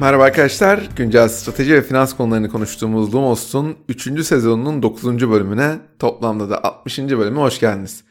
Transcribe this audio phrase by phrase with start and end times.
[0.00, 0.88] Merhaba arkadaşlar.
[0.96, 4.24] Güncel strateji ve finans konularını konuştuğumuz Lumos'un 3.
[4.24, 5.30] sezonunun 9.
[5.30, 6.98] bölümüne toplamda da 60.
[6.98, 8.04] bölüme hoş geldiniz.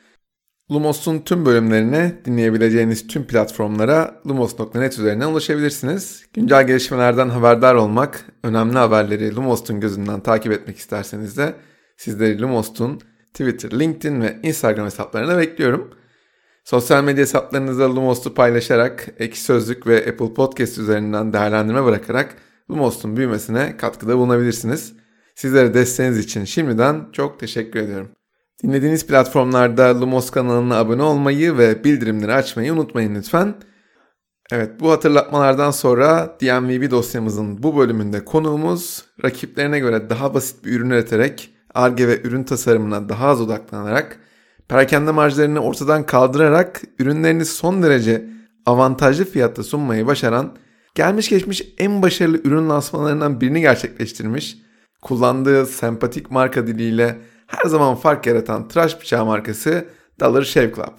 [0.71, 6.25] Lumos'un tüm bölümlerine dinleyebileceğiniz tüm platformlara lumos.net üzerinden ulaşabilirsiniz.
[6.33, 11.55] Güncel gelişmelerden haberdar olmak, önemli haberleri Lumos'un gözünden takip etmek isterseniz de
[11.97, 12.99] sizleri Lumos'un
[13.33, 15.93] Twitter, LinkedIn ve Instagram hesaplarına bekliyorum.
[16.67, 22.35] Sosyal medya hesaplarınızda Lumos'u paylaşarak, Ek Sözlük ve Apple Podcast üzerinden değerlendirme bırakarak
[22.71, 24.93] Lumos'un büyümesine katkıda bulunabilirsiniz.
[25.35, 28.09] Sizlere desteğiniz için şimdiden çok teşekkür ediyorum.
[28.63, 33.55] Dinlediğiniz platformlarda Lumos kanalına abone olmayı ve bildirimleri açmayı unutmayın lütfen.
[34.51, 40.89] Evet bu hatırlatmalardan sonra DMVB dosyamızın bu bölümünde konuğumuz rakiplerine göre daha basit bir ürün
[40.89, 44.19] üreterek ARGE ve ürün tasarımına daha az odaklanarak
[44.69, 48.25] perakende marjlarını ortadan kaldırarak ürünlerini son derece
[48.65, 50.55] avantajlı fiyatta sunmayı başaran,
[50.95, 54.57] gelmiş geçmiş en başarılı ürün lansmanlarından birini gerçekleştirmiş,
[55.01, 59.85] kullandığı sempatik marka diliyle her zaman fark yaratan tıraş bıçağı markası
[60.19, 60.93] Dollar Shave Club.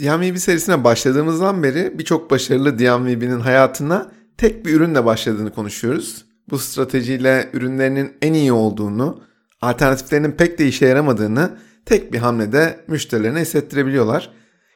[0.00, 6.24] DMVB serisine başladığımızdan beri birçok başarılı DMVB'nin hayatına tek bir ürünle başladığını konuşuyoruz.
[6.50, 9.22] Bu stratejiyle ürünlerinin en iyi olduğunu,
[9.60, 14.30] alternatiflerinin pek de işe yaramadığını tek bir hamlede müşterilerine hissettirebiliyorlar.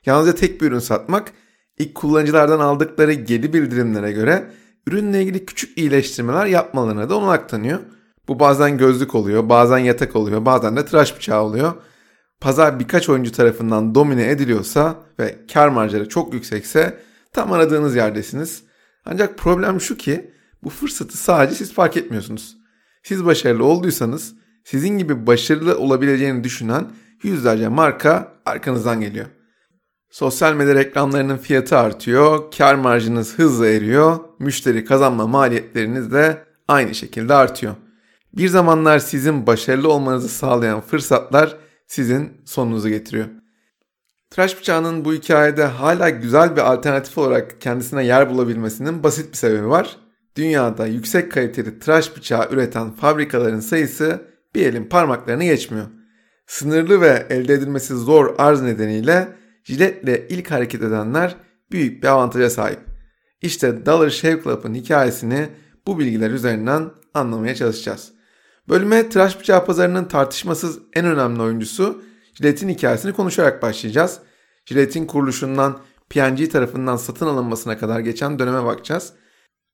[0.06, 1.32] Yalnızca tek bir ürün satmak
[1.78, 4.50] ilk kullanıcılardan aldıkları geri bildirimlere göre
[4.86, 7.78] ürünle ilgili küçük iyileştirmeler yapmalarına da olanak tanıyor.
[8.28, 11.72] Bu bazen gözlük oluyor, bazen yatak oluyor, bazen de tıraş bıçağı oluyor.
[12.40, 17.00] Pazar birkaç oyuncu tarafından domine ediliyorsa ve kar marjları çok yüksekse
[17.32, 18.62] tam aradığınız yerdesiniz.
[19.04, 20.30] Ancak problem şu ki
[20.64, 22.56] bu fırsatı sadece siz fark etmiyorsunuz.
[23.02, 26.86] Siz başarılı olduysanız sizin gibi başarılı olabileceğini düşünen
[27.22, 29.26] yüzlerce marka arkanızdan geliyor.
[30.10, 37.34] Sosyal medya reklamlarının fiyatı artıyor, kar marjınız hızla eriyor, müşteri kazanma maliyetleriniz de aynı şekilde
[37.34, 37.74] artıyor.
[38.32, 41.56] Bir zamanlar sizin başarılı olmanızı sağlayan fırsatlar
[41.86, 43.26] sizin sonunuzu getiriyor.
[44.30, 49.68] Tıraş bıçağının bu hikayede hala güzel bir alternatif olarak kendisine yer bulabilmesinin basit bir sebebi
[49.68, 49.96] var.
[50.36, 55.86] Dünyada yüksek kaliteli tıraş bıçağı üreten fabrikaların sayısı bir elin parmaklarını geçmiyor.
[56.46, 59.28] Sınırlı ve elde edilmesi zor arz nedeniyle
[59.64, 61.36] jiletle ilk hareket edenler
[61.72, 62.80] büyük bir avantaja sahip.
[63.42, 65.48] İşte Dollar Shave Club'ın hikayesini
[65.86, 68.12] bu bilgiler üzerinden anlamaya çalışacağız.
[68.68, 72.02] Bölüme tıraş bıçağı pazarının tartışmasız en önemli oyuncusu
[72.34, 74.18] Jilet'in hikayesini konuşarak başlayacağız.
[74.64, 75.78] Jilet'in kuruluşundan
[76.08, 79.12] P&G tarafından satın alınmasına kadar geçen döneme bakacağız.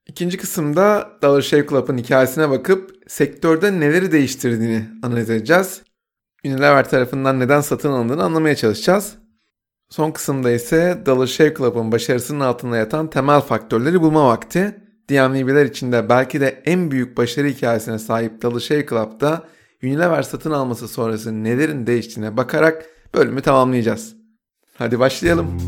[0.06, 5.83] İkinci kısımda Dollar Shave Club'ın hikayesine bakıp sektörde neleri değiştirdiğini analiz edeceğiz.
[6.44, 9.15] Unilever tarafından neden satın alındığını anlamaya çalışacağız.
[9.91, 14.77] Son kısımda ise Dollar Shave Club'ın başarısının altında yatan temel faktörleri bulma vakti.
[15.11, 19.44] DMV'ler içinde belki de en büyük başarı hikayesine sahip Dollar Shave Club'da
[19.83, 24.17] Unilever satın alması sonrası nelerin değiştiğine bakarak bölümü tamamlayacağız.
[24.78, 25.59] Hadi başlayalım.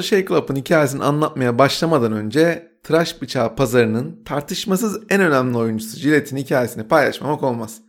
[0.00, 6.40] Dollar Shave Club'ın hikayesini anlatmaya başlamadan önce tıraş bıçağı pazarının tartışmasız en önemli oyuncusu Gillette'in
[6.40, 7.80] hikayesini paylaşmamak olmaz.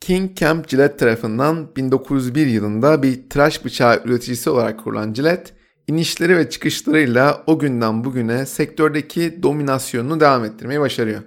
[0.00, 5.50] King Camp Gillette tarafından 1901 yılında bir tıraş bıçağı üreticisi olarak kurulan Gillette,
[5.86, 11.22] inişleri ve çıkışlarıyla o günden bugüne sektördeki dominasyonunu devam ettirmeyi başarıyor.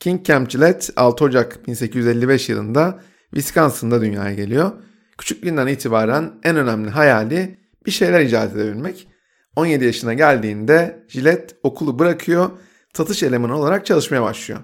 [0.00, 3.00] King Camp Gillette 6 Ocak 1855 yılında
[3.34, 4.72] Wisconsin'da dünyaya geliyor.
[5.18, 9.13] Küçüklüğünden itibaren en önemli hayali bir şeyler icat edebilmek.
[9.56, 12.50] 17 yaşına geldiğinde Gillette okulu bırakıyor,
[12.94, 14.60] satış elemanı olarak çalışmaya başlıyor.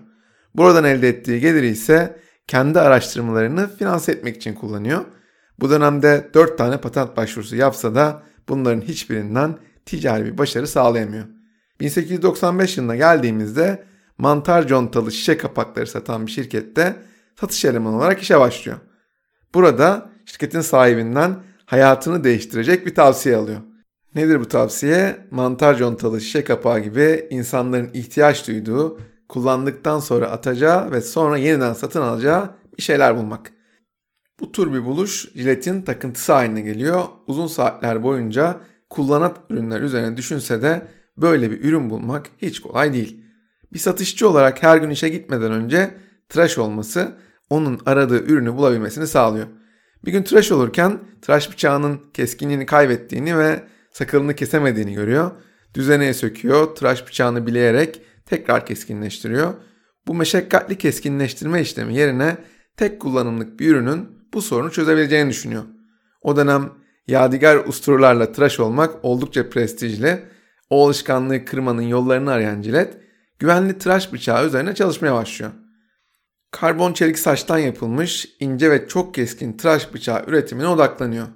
[0.54, 5.04] Buradan elde ettiği geliri ise kendi araştırmalarını finanse etmek için kullanıyor.
[5.60, 11.24] Bu dönemde 4 tane patent başvurusu yapsa da bunların hiçbirinden ticari bir başarı sağlayamıyor.
[11.80, 13.84] 1895 yılına geldiğimizde
[14.18, 16.96] mantar contalı şişe kapakları satan bir şirkette
[17.40, 18.78] satış elemanı olarak işe başlıyor.
[19.54, 21.36] Burada şirketin sahibinden
[21.66, 23.60] hayatını değiştirecek bir tavsiye alıyor.
[24.14, 25.26] Nedir bu tavsiye?
[25.30, 32.00] Mantar contalı şişe kapağı gibi insanların ihtiyaç duyduğu, kullandıktan sonra atacağı ve sonra yeniden satın
[32.02, 33.52] alacağı bir şeyler bulmak.
[34.40, 37.04] Bu tür bir buluş jiletin takıntısı haline geliyor.
[37.26, 38.60] Uzun saatler boyunca
[38.90, 40.82] kullanan ürünler üzerine düşünse de
[41.16, 43.24] böyle bir ürün bulmak hiç kolay değil.
[43.72, 45.94] Bir satışçı olarak her gün işe gitmeden önce
[46.28, 47.16] tıraş olması
[47.50, 49.46] onun aradığı ürünü bulabilmesini sağlıyor.
[50.04, 55.30] Bir gün tıraş olurken tıraş bıçağının keskinliğini kaybettiğini ve sakalını kesemediğini görüyor.
[55.74, 59.54] Düzeneye söküyor, tıraş bıçağını bileyerek tekrar keskinleştiriyor.
[60.06, 62.36] Bu meşakkatli keskinleştirme işlemi yerine
[62.76, 65.62] tek kullanımlık bir ürünün bu sorunu çözebileceğini düşünüyor.
[66.22, 66.72] O dönem
[67.06, 70.22] yadigar usturlarla tıraş olmak oldukça prestijli.
[70.70, 73.00] O alışkanlığı kırmanın yollarını arayan Gillette,
[73.38, 75.52] güvenli tıraş bıçağı üzerine çalışmaya başlıyor.
[76.50, 81.26] Karbon çelik saçtan yapılmış ince ve çok keskin tıraş bıçağı üretimine odaklanıyor.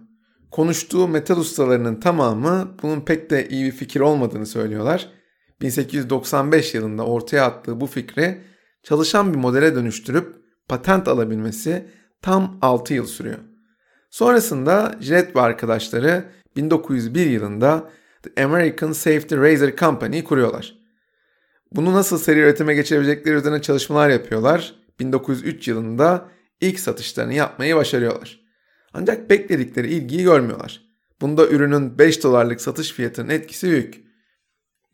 [0.55, 5.09] Konuştuğu metal ustalarının tamamı bunun pek de iyi bir fikir olmadığını söylüyorlar.
[5.61, 8.41] 1895 yılında ortaya attığı bu fikri
[8.83, 10.37] çalışan bir modele dönüştürüp
[10.69, 11.89] patent alabilmesi
[12.23, 13.39] tam 6 yıl sürüyor.
[14.11, 16.25] Sonrasında Gillette ve arkadaşları
[16.57, 17.91] 1901 yılında
[18.23, 20.79] The American Safety Razor Company kuruyorlar.
[21.73, 24.75] Bunu nasıl seri üretime geçirebilecekleri üzerine çalışmalar yapıyorlar.
[25.01, 26.29] 1903 yılında
[26.61, 28.44] ilk satışlarını yapmayı başarıyorlar.
[28.95, 30.81] Ancak bekledikleri ilgiyi görmüyorlar.
[31.21, 34.05] Bunda ürünün 5 dolarlık satış fiyatının etkisi büyük.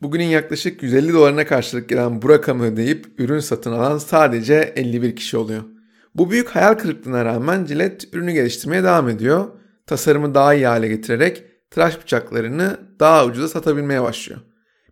[0.02, 5.36] Bugünün yaklaşık 150 dolarına karşılık gelen bu rakamı ödeyip ürün satın alan sadece 51 kişi
[5.36, 5.62] oluyor.
[6.14, 9.46] Bu büyük hayal kırıklığına rağmen Gillette ürünü geliştirmeye devam ediyor.
[9.86, 14.40] Tasarımı daha iyi hale getirerek tıraş bıçaklarını daha ucuza satabilmeye başlıyor.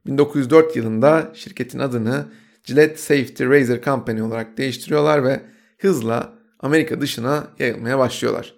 [0.06, 2.24] 1904 yılında şirketin adını
[2.64, 5.40] Gillette Safety Razor Company olarak değiştiriyorlar ve
[5.78, 8.57] hızla Amerika dışına yayılmaya başlıyorlar.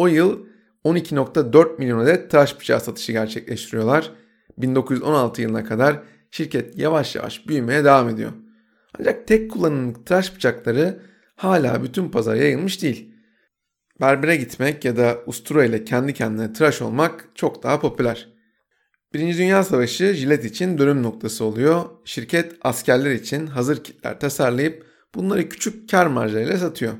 [0.00, 0.46] O yıl
[0.84, 4.10] 12.4 milyon adet tıraş bıçağı satışı gerçekleştiriyorlar.
[4.58, 8.32] 1916 yılına kadar şirket yavaş yavaş büyümeye devam ediyor.
[8.98, 11.02] Ancak tek kullanımlık tıraş bıçakları
[11.36, 13.14] hala bütün pazara yayılmış değil.
[14.00, 18.28] Berbere gitmek ya da ustura ile kendi kendine tıraş olmak çok daha popüler.
[19.14, 21.84] Birinci Dünya Savaşı jilet için dönüm noktası oluyor.
[22.04, 26.92] Şirket askerler için hazır kitler tasarlayıp bunları küçük kar marjlarıyla satıyor.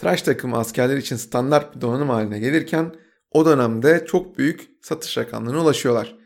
[0.00, 2.94] Tıraş takımı askerler için standart bir donanım haline gelirken
[3.30, 6.16] o dönemde çok büyük satış rakamlarına ulaşıyorlar.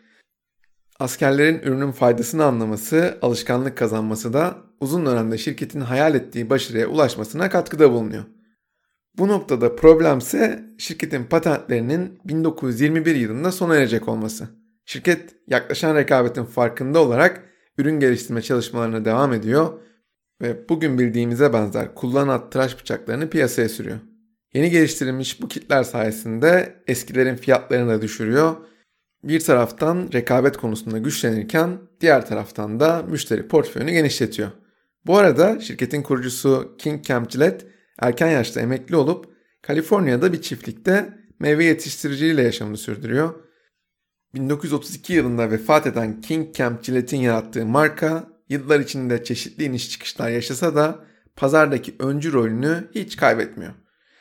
[0.99, 7.93] Askerlerin ürünün faydasını anlaması, alışkanlık kazanması da uzun dönemde şirketin hayal ettiği başarıya ulaşmasına katkıda
[7.93, 8.25] bulunuyor.
[9.19, 14.49] Bu noktada problemse şirketin patentlerinin 1921 yılında sona erecek olması.
[14.85, 17.45] Şirket yaklaşan rekabetin farkında olarak
[17.79, 19.81] ürün geliştirme çalışmalarına devam ediyor
[20.45, 23.99] ve bugün bildiğimize benzer kullanat tıraş bıçaklarını piyasaya sürüyor.
[24.55, 28.57] Yeni geliştirilmiş bu kitler sayesinde eskilerin fiyatlarını da düşürüyor.
[29.23, 34.51] Bir taraftan rekabet konusunda güçlenirken diğer taraftan da müşteri portföyünü genişletiyor.
[35.07, 37.67] Bu arada şirketin kurucusu King Camp Gillette
[37.99, 39.27] erken yaşta emekli olup
[39.63, 43.35] Kaliforniya'da bir çiftlikte meyve yetiştiriciliğiyle yaşamını sürdürüyor
[44.35, 50.75] 1932 yılında vefat eden King Camp Gillette'in yarattığı marka yıllar içinde çeşitli iniş çıkışlar yaşasa
[50.75, 51.05] da
[51.37, 53.73] pazardaki öncü rolünü hiç kaybetmiyor.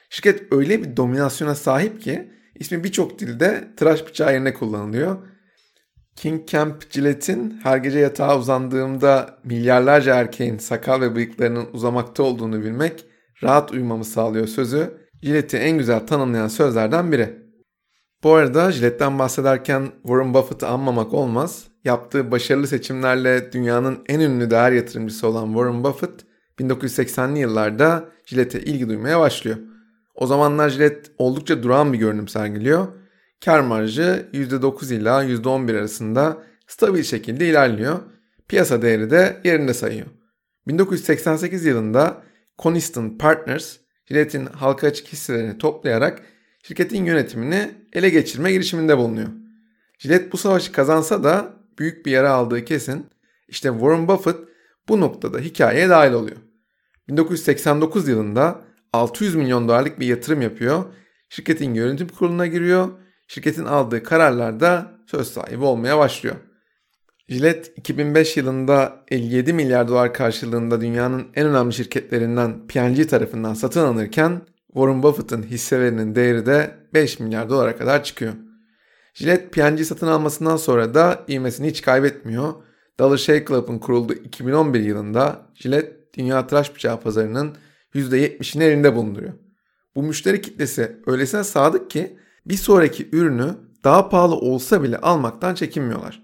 [0.10, 5.18] Şirket öyle bir dominasyona sahip ki ismi birçok dilde tıraş bıçağı yerine kullanılıyor.
[6.16, 13.06] King Camp Gillette'in her gece yatağa uzandığımda milyarlarca erkeğin sakal ve bıyıklarının uzamakta olduğunu bilmek
[13.44, 17.44] rahat uyumamı sağlıyor sözü Gillette'i en güzel tanımlayan sözlerden biri.
[18.24, 21.73] Bu arada Gillette'den bahsederken Warren Buffett'ı anmamak olmaz.
[21.84, 26.26] Yaptığı başarılı seçimlerle dünyanın en ünlü değer yatırımcısı olan Warren Buffett
[26.60, 29.58] 1980'li yıllarda Gillette'e ilgi duymaya başlıyor.
[30.16, 32.88] O zamanlar Gillette oldukça durağan bir görünüm sergiliyor.
[33.46, 36.38] Kar marjı %9 ila %11 arasında
[36.68, 38.00] stabil şekilde ilerliyor.
[38.48, 40.08] Piyasa değeri de yerinde sayıyor.
[40.68, 42.24] 1988 yılında
[42.60, 46.22] Coniston Partners, Gillette'in halka açık hisselerini toplayarak
[46.64, 49.30] şirketin yönetimini ele geçirme girişiminde bulunuyor.
[50.00, 53.06] Gillette bu savaşı kazansa da büyük bir yara aldığı kesin.
[53.48, 54.38] İşte Warren Buffett
[54.90, 56.38] bu noktada hikayeye dahil oluyor.
[57.08, 58.62] 1989 yılında
[58.94, 60.84] 600 milyon dolarlık bir yatırım yapıyor.
[61.30, 62.90] Şirketin yönetim kuruluna giriyor.
[63.28, 66.36] Şirketin aldığı kararlarda söz sahibi olmaya başlıyor.
[67.28, 74.42] Gillette 2005 yılında 57 milyar dolar karşılığında dünyanın en önemli şirketlerinden P&G tarafından satın alınırken
[74.68, 78.34] Warren Buffett'ın hisselerinin değeri de 5 milyar dolara kadar çıkıyor.
[79.14, 82.54] Gillette P&G satın almasından sonra da ivmesini hiç kaybetmiyor.
[83.00, 87.56] Dollar Shave Club'ın kurulduğu 2011 yılında Gillette dünya tıraş bıçağı pazarının
[87.96, 89.34] %70'ini elinde bulunduruyor.
[89.96, 96.24] Bu müşteri kitlesi öylesine sadık ki bir sonraki ürünü daha pahalı olsa bile almaktan çekinmiyorlar.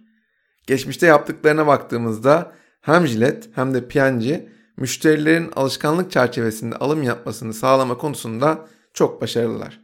[0.67, 8.67] Geçmişte yaptıklarına baktığımızda hem Gillette hem de P&G müşterilerin alışkanlık çerçevesinde alım yapmasını sağlama konusunda
[8.93, 9.81] çok başarılılar.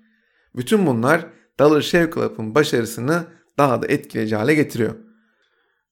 [0.55, 1.25] Bütün bunlar
[1.59, 3.23] Dollar Shave Club'ın başarısını
[3.57, 4.95] daha da etkileyici hale getiriyor.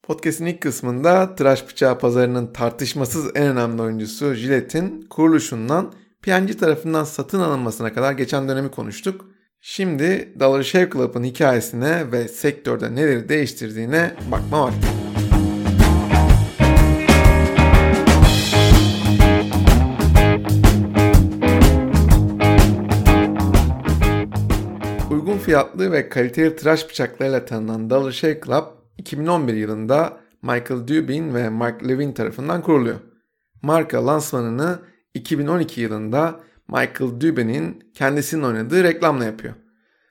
[0.03, 7.39] Podcast'in ilk kısmında tıraş bıçağı pazarının tartışmasız en önemli oyuncusu Gillette'in kuruluşundan P&G tarafından satın
[7.39, 9.25] alınmasına kadar geçen dönemi konuştuk.
[9.61, 15.02] Şimdi Dollar Shave Club'ın hikayesine ve sektörde neleri değiştirdiğine bakma vakti.
[25.37, 28.63] Fiyatlı ve kaliteli tıraş bıçaklarıyla tanınan Dollar Shave Club
[28.97, 32.99] 2011 yılında Michael Dubin ve Mark Levin tarafından kuruluyor.
[33.61, 34.79] Marka lansmanını
[35.13, 39.53] 2012 yılında Michael Dubin'in kendisinin oynadığı reklamla yapıyor.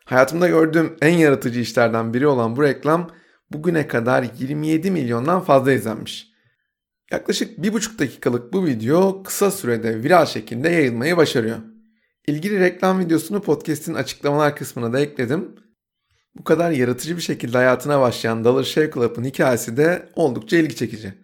[0.04, 3.10] Hayatımda gördüğüm en yaratıcı işlerden biri olan bu reklam
[3.50, 6.32] bugüne kadar 27 milyondan fazla izlenmiş.
[7.10, 11.71] Yaklaşık bir buçuk dakikalık bu video kısa sürede viral şekilde yayılmayı başarıyor.
[12.26, 15.54] İlgili reklam videosunu podcast'in açıklamalar kısmına da ekledim.
[16.34, 21.14] Bu kadar yaratıcı bir şekilde hayatına başlayan Dollar Shave Club'ın hikayesi de oldukça ilgi çekici.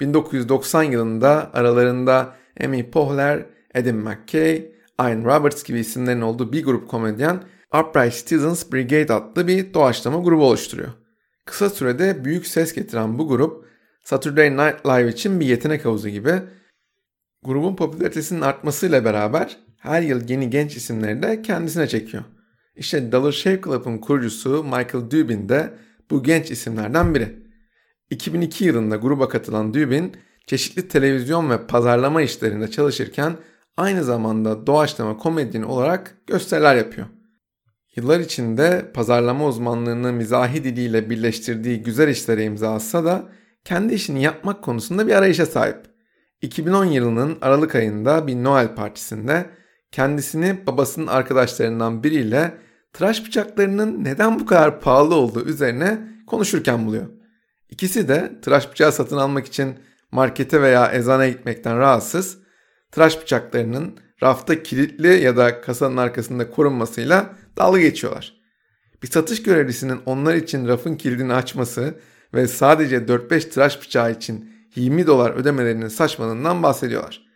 [0.00, 7.42] 1990 yılında aralarında Amy Poehler, Adam McKay, Ian Roberts gibi isimlerin olduğu bir grup komedyen
[7.74, 10.90] Upright Citizens Brigade adlı bir doğaçlama grubu oluşturuyor.
[11.44, 13.64] Kısa sürede büyük ses getiren bu grup
[14.04, 16.32] Saturday Night Live için bir yetenek havuzu gibi
[17.42, 22.24] grubun popülaritesinin artmasıyla beraber her yıl yeni genç isimleri de kendisine çekiyor.
[22.76, 25.70] İşte Dollar Shave Club'ın kurucusu Michael Dubin de
[26.10, 27.36] bu genç isimlerden biri.
[28.10, 33.36] 2002 yılında gruba katılan Dubin, çeşitli televizyon ve pazarlama işlerinde çalışırken
[33.76, 37.06] aynı zamanda doğaçlama komedyen olarak gösteriler yapıyor.
[37.96, 43.28] Yıllar içinde pazarlama uzmanlığını mizahi diliyle birleştirdiği güzel işlere imza atsa da
[43.64, 45.76] kendi işini yapmak konusunda bir arayışa sahip.
[46.42, 49.46] 2010 yılının Aralık ayında bir Noel partisinde
[49.92, 52.54] kendisini babasının arkadaşlarından biriyle
[52.92, 57.06] tıraş bıçaklarının neden bu kadar pahalı olduğu üzerine konuşurken buluyor.
[57.70, 59.74] İkisi de tıraş bıçağı satın almak için
[60.12, 62.38] markete veya ezana gitmekten rahatsız,
[62.92, 68.40] tıraş bıçaklarının rafta kilitli ya da kasanın arkasında korunmasıyla dalga geçiyorlar.
[69.02, 71.94] Bir satış görevlisinin onlar için rafın kilidini açması
[72.34, 77.29] ve sadece 4-5 tıraş bıçağı için 20 dolar ödemelerinin saçmalığından bahsediyorlar.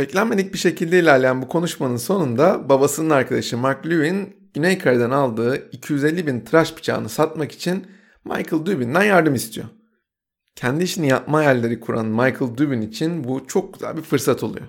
[0.00, 6.26] Beklenmedik bir şekilde ilerleyen bu konuşmanın sonunda babasının arkadaşı Mark Lewin Güney Kore'den aldığı 250
[6.26, 7.86] bin tıraş bıçağını satmak için
[8.24, 9.66] Michael Dubin'den yardım istiyor.
[10.56, 14.66] Kendi işini yapma hayalleri kuran Michael Dubin için bu çok güzel bir fırsat oluyor.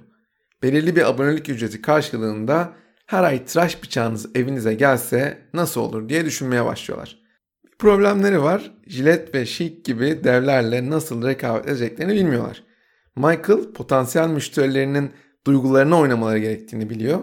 [0.63, 2.73] Belirli bir abonelik ücreti karşılığında
[3.05, 7.19] her ay tıraş bıçağınız evinize gelse nasıl olur diye düşünmeye başlıyorlar.
[7.65, 8.71] Bir problemleri var.
[8.88, 12.71] Jilet ve Chic gibi devlerle nasıl rekabet edeceklerini bilmiyorlar.
[13.15, 15.12] Michael potansiyel müşterilerinin
[15.48, 17.20] duygularına oynamaları gerektiğini biliyor.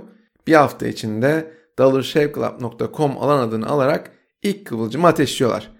[0.47, 5.73] Bir hafta içinde dollarshaveclub.com alan adını alarak ilk kıvılcımı ateşliyorlar.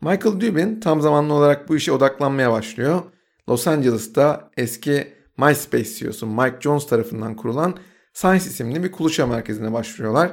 [0.00, 3.02] Michael Dubin tam zamanlı olarak bu işe odaklanmaya başlıyor.
[3.48, 7.76] Los Angeles'ta eski MySpace CEO'su Mike Jones tarafından kurulan
[8.14, 10.30] Science isimli bir kuluçka merkezine başvuruyorlar.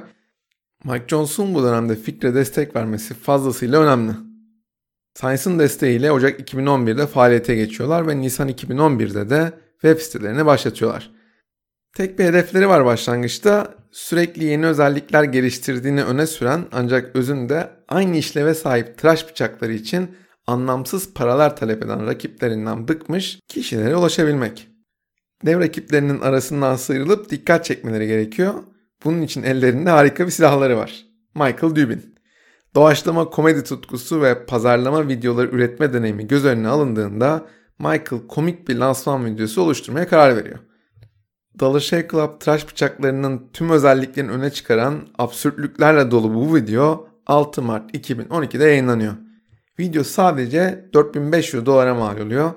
[0.84, 4.29] Mike Jones'un bu dönemde fikre destek vermesi fazlasıyla önemli.
[5.20, 11.10] Science'ın desteğiyle Ocak 2011'de faaliyete geçiyorlar ve Nisan 2011'de de web sitelerini başlatıyorlar.
[11.96, 13.74] Tek bir hedefleri var başlangıçta.
[13.90, 20.10] Sürekli yeni özellikler geliştirdiğini öne süren ancak özünde aynı işleve sahip tıraş bıçakları için
[20.46, 24.68] anlamsız paralar talep eden rakiplerinden bıkmış kişilere ulaşabilmek.
[25.46, 28.54] Dev rakiplerinin arasından sıyrılıp dikkat çekmeleri gerekiyor.
[29.04, 31.06] Bunun için ellerinde harika bir silahları var.
[31.34, 32.14] Michael Dubin.
[32.74, 37.46] Doğaçlama komedi tutkusu ve pazarlama videoları üretme deneyimi göz önüne alındığında
[37.78, 40.58] Michael komik bir lansman videosu oluşturmaya karar veriyor.
[41.60, 47.94] Dollar Shave Club tıraş bıçaklarının tüm özelliklerini öne çıkaran absürtlüklerle dolu bu video 6 Mart
[47.94, 49.14] 2012'de yayınlanıyor.
[49.78, 52.52] Video sadece 4500 dolara mal oluyor.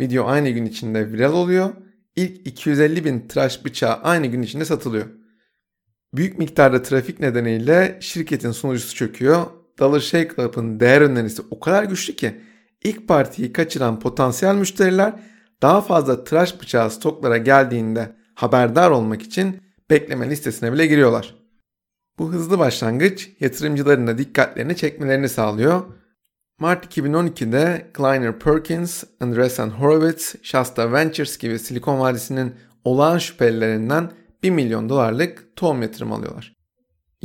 [0.00, 1.70] Video aynı gün içinde viral oluyor.
[2.16, 5.06] İlk 250 bin tıraş bıçağı aynı gün içinde satılıyor.
[6.16, 9.46] Büyük miktarda trafik nedeniyle şirketin sunucusu çöküyor.
[9.78, 12.40] Dollar Shave Club'ın değer önerisi o kadar güçlü ki
[12.84, 15.12] ilk partiyi kaçıran potansiyel müşteriler
[15.62, 21.34] daha fazla tıraş bıçağı stoklara geldiğinde haberdar olmak için bekleme listesine bile giriyorlar.
[22.18, 25.82] Bu hızlı başlangıç yatırımcıların da dikkatlerini çekmelerini sağlıyor.
[26.58, 32.54] Mart 2012'de Kleiner Perkins, Andreessen Horowitz, Shasta Ventures gibi Silikon Vadisi'nin
[32.84, 34.10] olağan şüphelilerinden
[34.44, 36.56] 1 milyon dolarlık tohum yatırım alıyorlar.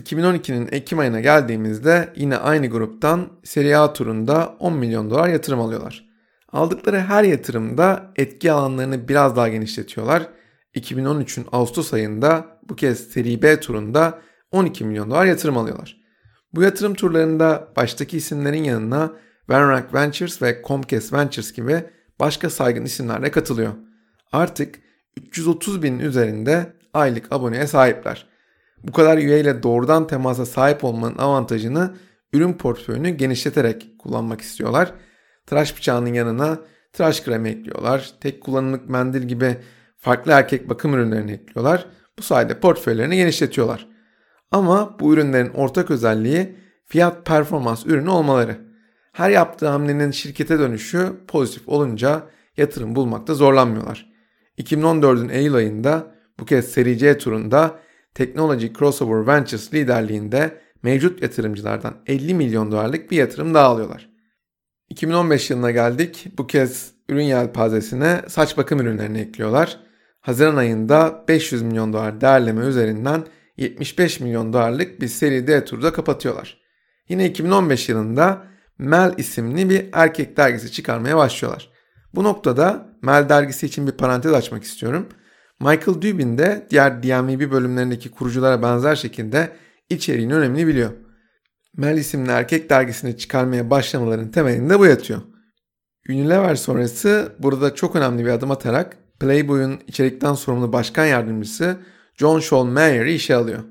[0.02, 6.10] 2012'nin Ekim ayına geldiğimizde yine aynı gruptan Serie A turunda 10 milyon dolar yatırım alıyorlar.
[6.52, 10.30] Aldıkları her yatırımda etki alanlarını biraz daha genişletiyorlar
[10.76, 14.22] 2013'ün Ağustos ayında bu kez seri B turunda
[14.52, 15.98] 12 milyon dolar yatırım alıyorlar.
[16.54, 19.14] Bu yatırım turlarında baştaki isimlerin yanına
[19.50, 21.84] Vanrank Ventures ve Comcast Ventures gibi
[22.20, 23.74] başka saygın isimler de katılıyor.
[24.32, 24.76] Artık
[25.18, 28.28] 330 binin üzerinde aylık aboneye sahipler.
[28.84, 31.94] Bu kadar üyeyle doğrudan temasa sahip olmanın avantajını
[32.34, 34.94] ürün portföyünü genişleterek kullanmak istiyorlar.
[35.46, 36.60] Tıraş bıçağının yanına
[36.94, 38.12] tıraş kremi ekliyorlar.
[38.22, 39.58] Tek kullanımlık mendil gibi
[39.98, 41.86] farklı erkek bakım ürünlerini ekliyorlar.
[42.18, 43.88] Bu sayede portföylerini genişletiyorlar.
[44.52, 46.56] Ama bu ürünlerin ortak özelliği
[46.86, 48.58] fiyat performans ürünü olmaları.
[49.12, 52.24] Her yaptığı hamlenin şirkete dönüşü pozitif olunca
[52.58, 54.10] yatırım bulmakta zorlanmıyorlar.
[54.58, 57.80] 2014'ün Eylül ayında bu kez seri C turunda
[58.14, 64.10] Technology Crossover Ventures liderliğinde mevcut yatırımcılardan 50 milyon dolarlık bir yatırım daha alıyorlar.
[64.90, 66.28] 2015 yılına geldik.
[66.38, 69.80] Bu kez ürün yelpazesine saç bakım ürünlerini ekliyorlar.
[70.22, 73.26] Haziran ayında 500 milyon dolar değerleme üzerinden
[73.58, 76.62] 75 milyon dolarlık bir seri D turda kapatıyorlar.
[77.10, 78.44] Yine 2015 yılında
[78.78, 81.70] Mel isimli bir erkek dergisi çıkarmaya başlıyorlar.
[82.16, 85.08] Bu noktada Mel dergisi için bir parantez açmak istiyorum.
[85.60, 89.50] Michael Dubin de diğer DMVB bölümlerindeki kuruculara benzer şekilde
[89.90, 90.92] içeriğin önemini biliyor.
[91.78, 95.22] Mel isimli erkek dergisini çıkarmaya başlamaların temelinde bu yatıyor.
[96.10, 101.78] Unilever sonrası burada çok önemli bir adım atarak Playboy'un içerikten sorumlu başkan yardımcısı
[102.16, 103.64] John Schollmeyer'i işe alıyor.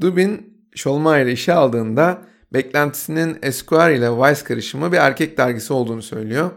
[0.00, 6.50] Dubin Schollmeyer'i işe aldığında beklentisinin Esquire ile Vice karışımı bir erkek dergisi olduğunu söylüyor.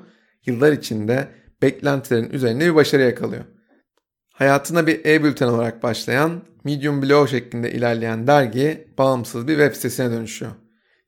[0.46, 1.28] Yıllar içinde
[1.62, 3.44] beklentilerin üzerinde bir başarı yakalıyor.
[4.38, 10.52] Hayatına bir e-bülten olarak başlayan, Medium Blog şeklinde ilerleyen dergi bağımsız bir web sitesine dönüşüyor.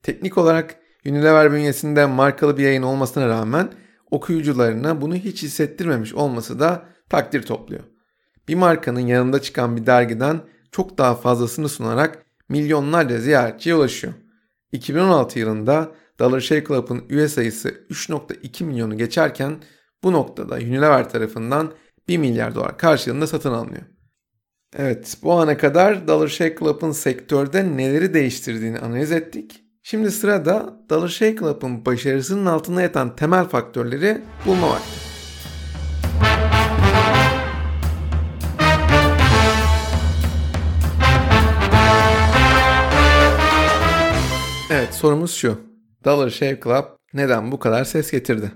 [0.02, 3.68] Teknik olarak Unilever bünyesinde markalı bir yayın olmasına rağmen
[4.10, 7.82] okuyucularına bunu hiç hissettirmemiş olması da takdir topluyor.
[8.48, 10.40] Bir markanın yanında çıkan bir dergiden
[10.72, 14.12] çok daha fazlasını sunarak milyonlarca ziyaretçiye ulaşıyor.
[14.72, 19.56] 2016 yılında Dollar Shave Club'ın üye sayısı 3.2 milyonu geçerken
[20.02, 21.72] bu noktada Unilever tarafından
[22.10, 23.82] 1 milyar dolar karşılığında satın alınıyor.
[24.76, 29.64] Evet bu ana kadar Dollar Shave Club'ın sektörde neleri değiştirdiğini analiz ettik.
[29.82, 34.90] Şimdi sırada Dollar Shave Club'ın başarısının altında yatan temel faktörleri bulma vakti.
[44.70, 45.60] Evet sorumuz şu.
[46.04, 48.52] Dollar Shave Club neden bu kadar ses getirdi?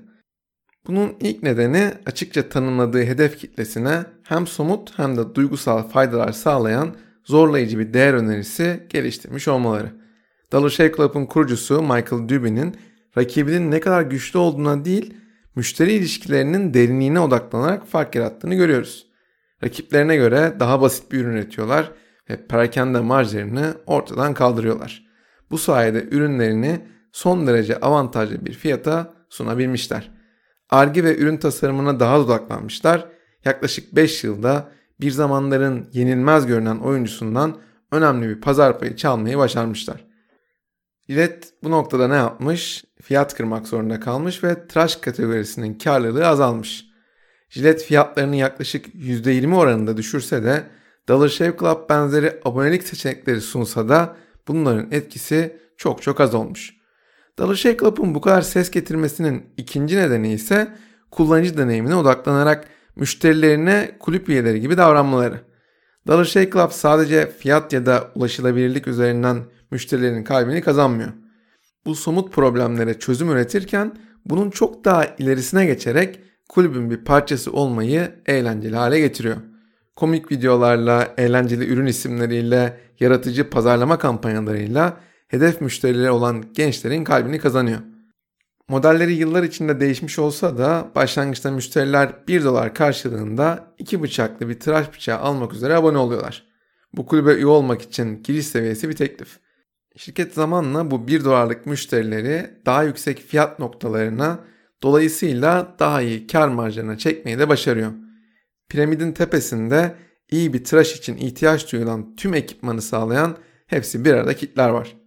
[0.87, 6.94] Bunun ilk nedeni açıkça tanımladığı hedef kitlesine hem somut hem de duygusal faydalar sağlayan
[7.25, 9.92] zorlayıcı bir değer önerisi geliştirmiş olmaları.
[10.53, 12.77] Dollar Shave Club'ın kurucusu Michael Dubin'in
[13.18, 15.14] rakibinin ne kadar güçlü olduğuna değil,
[15.57, 19.07] müşteri ilişkilerinin derinliğine odaklanarak fark yarattığını görüyoruz.
[19.64, 21.90] Rakiplerine göre daha basit bir ürün üretiyorlar
[22.31, 25.07] ve perakende marjlarını ortadan kaldırıyorlar.
[25.51, 26.81] Bu sayede ürünlerini
[27.12, 30.13] son derece avantajlı bir fiyata sunabilmişler.
[30.70, 33.09] Arge ve ürün tasarımına daha odaklanmışlar.
[33.44, 37.57] Yaklaşık 5 yılda bir zamanların yenilmez görünen oyuncusundan
[37.92, 40.05] önemli bir pazar payı çalmayı başarmışlar.
[41.09, 42.85] Gillette bu noktada ne yapmış?
[43.03, 46.85] Fiyat kırmak zorunda kalmış ve tıraş kategorisinin karlılığı azalmış.
[47.50, 50.62] Gillette fiyatlarını yaklaşık %20 oranında düşürse de
[51.09, 54.16] Dollar Shave Club benzeri abonelik seçenekleri sunsa da
[54.48, 56.84] bunların etkisi çok çok az olmuş.
[57.38, 60.68] Shave Club'ın bu kadar ses getirmesinin ikinci nedeni ise
[61.11, 65.40] kullanıcı deneyimine odaklanarak müşterilerine kulüp üyeleri gibi davranmaları.
[66.09, 71.12] Shave Club sadece fiyat ya da ulaşılabilirlik üzerinden müşterilerin kalbini kazanmıyor.
[71.87, 78.77] Bu somut problemlere çözüm üretirken bunun çok daha ilerisine geçerek kulübün bir parçası olmayı eğlenceli
[78.77, 79.37] hale getiriyor.
[79.97, 84.97] Komik videolarla, eğlenceli ürün isimleriyle, yaratıcı pazarlama kampanyalarıyla
[85.29, 87.81] hedef müşterileri olan gençlerin kalbini kazanıyor.
[88.69, 94.95] Modelleri yıllar içinde değişmiş olsa da başlangıçta müşteriler 1 dolar karşılığında 2 bıçaklı bir tıraş
[94.95, 96.47] bıçağı almak üzere abone oluyorlar.
[96.93, 99.39] Bu kulübe üye olmak için giriş seviyesi bir teklif.
[99.97, 104.39] Şirket zamanla bu 1 dolarlık müşterileri daha yüksek fiyat noktalarına
[104.83, 107.93] dolayısıyla daha iyi kar marjlarına çekmeyi de başarıyor.
[108.69, 109.95] Piramidin tepesinde
[110.31, 115.04] iyi bir tıraş için ihtiyaç duyulan tüm ekipmanı sağlayan hepsi bir arada kitler var.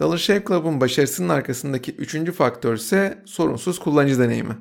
[0.00, 4.56] Dollar Shave Club'un başarısının arkasındaki üçüncü faktör ise sorunsuz kullanıcı deneyimi.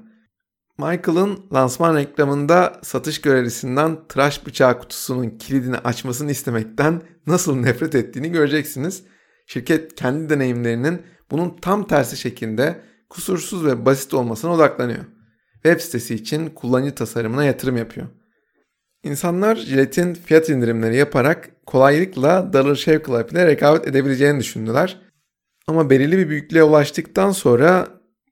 [0.78, 9.04] Michael'ın lansman reklamında satış görevlisinden tıraş bıçağı kutusunun kilidini açmasını istemekten nasıl nefret ettiğini göreceksiniz.
[9.48, 15.06] Şirket kendi deneyimlerinin bunun tam tersi şekilde kusursuz ve basit olmasına odaklanıyor.
[15.54, 18.08] Web sitesi için kullanıcı tasarımına yatırım yapıyor.
[19.04, 25.09] İnsanlar jiletin fiyat indirimleri yaparak kolaylıkla Dollar Shave Club ile rekabet edebileceğini düşündüler.
[25.70, 27.88] Ama belirli bir büyüklüğe ulaştıktan sonra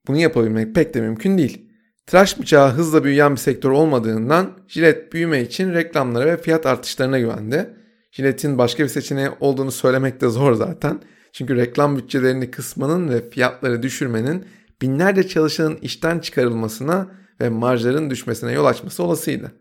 [0.08, 1.66] bunu yapabilmek pek de mümkün değil.
[2.06, 7.70] Tıraş bıçağı hızla büyüyen bir sektör olmadığından jilet büyüme için reklamlara ve fiyat artışlarına güvendi.
[8.12, 11.00] Jiletin başka bir seçeneği olduğunu söylemek de zor zaten.
[11.32, 14.46] Çünkü reklam bütçelerini kısmanın ve fiyatları düşürmenin
[14.82, 17.08] binlerce çalışanın işten çıkarılmasına
[17.42, 19.52] ve marjların düşmesine yol açması olasıydı.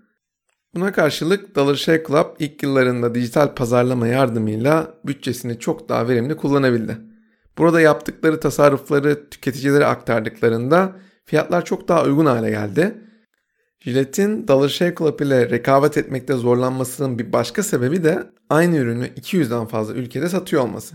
[0.74, 7.05] Buna karşılık Dollar Shave Club ilk yıllarında dijital pazarlama yardımıyla bütçesini çok daha verimli kullanabildi.
[7.58, 12.94] Burada yaptıkları tasarrufları tüketicilere aktardıklarında fiyatlar çok daha uygun hale geldi.
[13.80, 19.66] Gillette'in Dollar Shave Club ile rekabet etmekte zorlanmasının bir başka sebebi de aynı ürünü 200'den
[19.66, 20.94] fazla ülkede satıyor olması.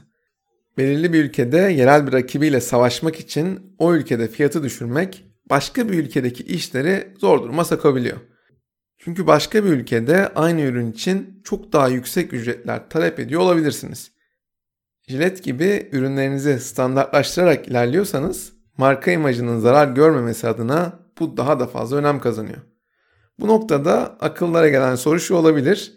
[0.78, 6.44] Belirli bir ülkede yerel bir rakibiyle savaşmak için o ülkede fiyatı düşürmek başka bir ülkedeki
[6.44, 8.18] işleri zor duruma sokabiliyor.
[8.98, 14.11] Çünkü başka bir ülkede aynı ürün için çok daha yüksek ücretler talep ediyor olabilirsiniz.
[15.12, 22.20] Jilet gibi ürünlerinizi standartlaştırarak ilerliyorsanız marka imajının zarar görmemesi adına bu daha da fazla önem
[22.20, 22.58] kazanıyor.
[23.40, 25.94] Bu noktada akıllara gelen soru şu olabilir.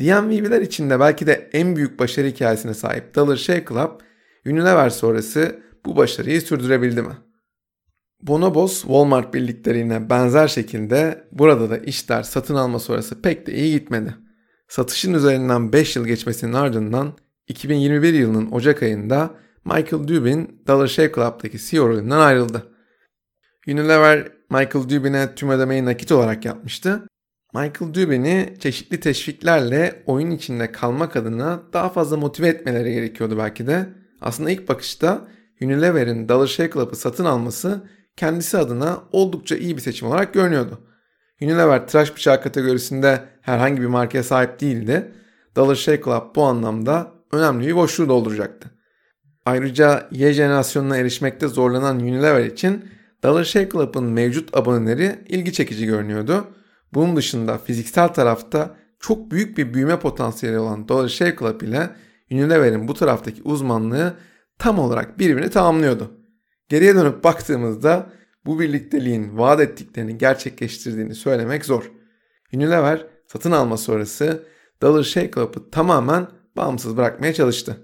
[0.00, 4.00] DMV'ler içinde belki de en büyük başarı hikayesine sahip Dollar Shave Club,
[4.46, 7.16] Unilever sonrası bu başarıyı sürdürebildi mi?
[8.22, 14.14] Bonobos Walmart birliklerine benzer şekilde burada da işler satın alma sonrası pek de iyi gitmedi.
[14.68, 17.12] Satışın üzerinden 5 yıl geçmesinin ardından
[17.50, 19.30] 2021 yılının Ocak ayında
[19.64, 22.66] Michael Dubin Dollar Shave Club'daki CEO rolünden ayrıldı.
[23.68, 27.06] Unilever Michael Dubin'e tüm ödemeyi nakit olarak yapmıştı.
[27.54, 33.88] Michael Dubin'i çeşitli teşviklerle oyun içinde kalmak adına daha fazla motive etmeleri gerekiyordu belki de.
[34.20, 35.28] Aslında ilk bakışta
[35.62, 40.80] Unilever'in Dollar Shave Club'ı satın alması kendisi adına oldukça iyi bir seçim olarak görünüyordu.
[41.42, 45.12] Unilever tıraş bıçağı kategorisinde herhangi bir markaya sahip değildi.
[45.56, 48.70] Dollar Shave Club bu anlamda önemli bir boşluğu dolduracaktı.
[49.46, 52.84] Ayrıca Y jenerasyonuna erişmekte zorlanan Unilever için
[53.22, 56.44] Dollar Shave Club'ın mevcut aboneleri ilgi çekici görünüyordu.
[56.94, 61.90] Bunun dışında fiziksel tarafta çok büyük bir büyüme potansiyeli olan Dollar Shave Club ile
[62.30, 64.14] Unilever'in bu taraftaki uzmanlığı
[64.58, 66.10] tam olarak birbirini tamamlıyordu.
[66.68, 68.06] Geriye dönüp baktığımızda
[68.46, 71.90] bu birlikteliğin vaat ettiklerini gerçekleştirdiğini söylemek zor.
[72.54, 74.42] Unilever satın alma sonrası
[74.82, 76.26] Dollar Shave Club'ı tamamen
[76.60, 77.76] bağımsız bırakmaya çalıştı.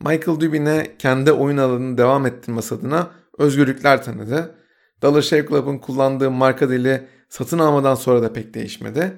[0.00, 4.54] Michael Dubin'e kendi oyun alanını devam ettirmesi adına özgürlükler tanıdı.
[5.02, 9.12] Dollar Shave Club'ın kullandığı marka dili satın almadan sonra da pek değişmedi.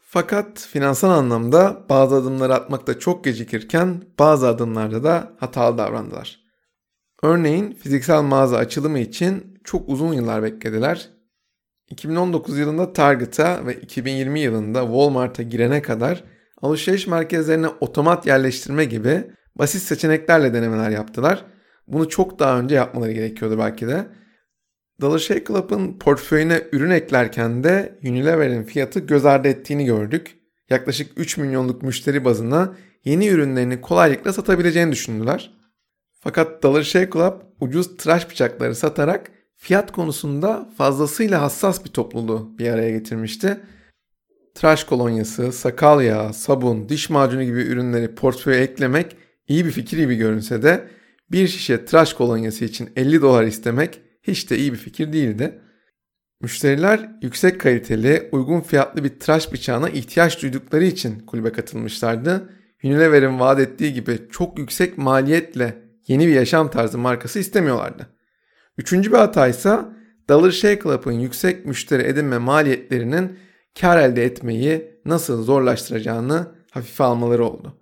[0.00, 6.40] Fakat finansal anlamda bazı adımları atmakta çok gecikirken bazı adımlarda da hatalı davrandılar.
[7.22, 11.10] Örneğin fiziksel mağaza açılımı için çok uzun yıllar beklediler.
[11.88, 16.24] 2019 yılında Target'a ve 2020 yılında Walmart'a girene kadar
[16.62, 19.24] alışveriş merkezlerine otomat yerleştirme gibi
[19.56, 21.44] basit seçeneklerle denemeler yaptılar.
[21.86, 24.06] Bunu çok daha önce yapmaları gerekiyordu belki de.
[25.00, 30.36] Dollar Shave Club'ın portföyüne ürün eklerken de Unilever'in fiyatı göz ardı ettiğini gördük.
[30.70, 35.50] Yaklaşık 3 milyonluk müşteri bazına yeni ürünlerini kolaylıkla satabileceğini düşündüler.
[36.20, 42.68] Fakat Dollar Shave Club ucuz tıraş bıçakları satarak fiyat konusunda fazlasıyla hassas bir topluluğu bir
[42.68, 43.60] araya getirmişti.
[44.54, 49.16] Tıraş kolonyası, sakal yağı, sabun, diş macunu gibi ürünleri portföye eklemek
[49.48, 50.88] iyi bir fikir gibi görünse de
[51.32, 55.58] bir şişe tıraş kolonyası için 50 dolar istemek hiç de iyi bir fikir değildi.
[56.40, 62.50] Müşteriler yüksek kaliteli, uygun fiyatlı bir tıraş bıçağına ihtiyaç duydukları için kulübe katılmışlardı.
[62.84, 68.06] Unilever'in vaat ettiği gibi çok yüksek maliyetle yeni bir yaşam tarzı markası istemiyorlardı.
[68.78, 69.78] Üçüncü bir hata ise
[70.28, 73.38] Dollar Shave Club'ın yüksek müşteri edinme maliyetlerinin
[73.80, 77.76] kar elde etmeyi nasıl zorlaştıracağını hafife almaları oldu.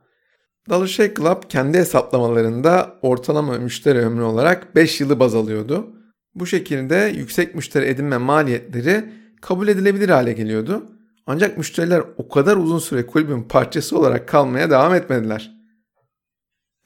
[0.68, 5.86] Dollar Club kendi hesaplamalarında ortalama müşteri ömrü olarak 5 yılı baz alıyordu.
[6.34, 9.04] Bu şekilde yüksek müşteri edinme maliyetleri
[9.40, 10.86] kabul edilebilir hale geliyordu.
[11.26, 15.58] Ancak müşteriler o kadar uzun süre kulübün parçası olarak kalmaya devam etmediler.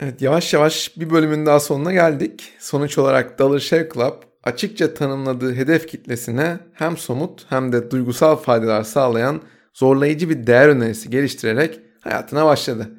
[0.00, 2.52] Evet yavaş yavaş bir bölümün daha sonuna geldik.
[2.58, 3.60] Sonuç olarak Dollar
[3.94, 9.40] Club açıkça tanımladığı hedef kitlesine hem somut hem de duygusal faydalar sağlayan
[9.74, 12.90] zorlayıcı bir değer önerisi geliştirerek hayatına başladı.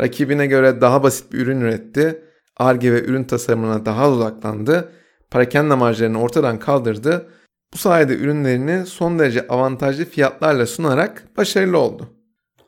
[0.00, 2.22] Rakibine göre daha basit bir ürün üretti,
[2.56, 4.92] ARGE ve ürün tasarımına daha odaklandı,
[5.30, 7.26] parakende marjlarını ortadan kaldırdı.
[7.74, 12.08] Bu sayede ürünlerini son derece avantajlı fiyatlarla sunarak başarılı oldu.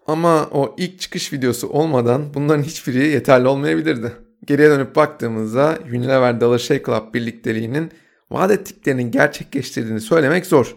[0.07, 4.13] Ama o ilk çıkış videosu olmadan bunların hiçbiri yeterli olmayabilirdi.
[4.47, 7.91] Geriye dönüp baktığımızda Unilever Dollar Shave Club birlikteliğinin
[8.33, 10.77] vaat ettiklerinin gerçekleştirdiğini söylemek zor.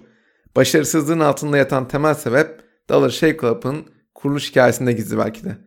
[0.55, 5.57] Başarısızlığın altında yatan temel sebep Dollar Shave Club'ın kuruluş hikayesinde gizli belki de.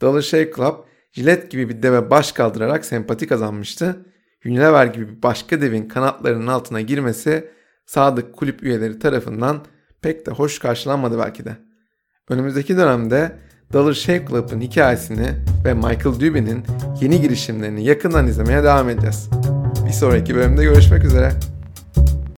[0.00, 0.74] Dollar Shave Club,
[1.12, 4.06] jilet gibi bir deve baş kaldırarak sempati kazanmıştı.
[4.46, 7.50] Unilever gibi bir başka devin kanatlarının altına girmesi
[7.86, 9.64] sadık kulüp üyeleri tarafından
[10.02, 11.56] pek de hoş karşılanmadı belki de.
[12.28, 13.38] Önümüzdeki dönemde
[13.72, 15.26] Dollar Shave Club'ın hikayesini
[15.64, 16.64] ve Michael Dubin'in
[17.00, 19.30] yeni girişimlerini yakından izlemeye devam edeceğiz.
[19.94, 21.32] Sonraki bölümde görüşmek üzere.